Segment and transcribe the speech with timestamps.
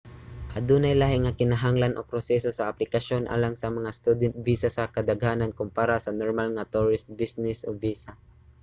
[0.57, 5.57] adunay lahi nga kinahanglan o proseso sa aplikasyon alang sa mga student visa sa kadaghanan
[5.59, 8.11] kompara sa normal nga tourist o business visa